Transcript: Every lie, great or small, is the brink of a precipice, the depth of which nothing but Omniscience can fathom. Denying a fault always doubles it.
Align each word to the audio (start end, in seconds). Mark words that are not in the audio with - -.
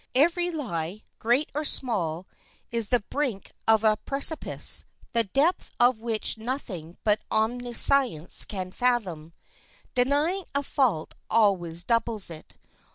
Every 0.15 0.49
lie, 0.49 1.03
great 1.19 1.51
or 1.53 1.63
small, 1.63 2.25
is 2.71 2.87
the 2.87 3.01
brink 3.01 3.51
of 3.67 3.83
a 3.83 3.97
precipice, 3.97 4.83
the 5.13 5.25
depth 5.25 5.69
of 5.79 6.01
which 6.01 6.39
nothing 6.39 6.97
but 7.03 7.21
Omniscience 7.31 8.43
can 8.45 8.71
fathom. 8.71 9.33
Denying 9.93 10.45
a 10.55 10.63
fault 10.63 11.13
always 11.29 11.83
doubles 11.83 12.31
it. 12.31 12.55